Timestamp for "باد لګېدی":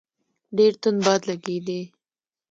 1.05-1.81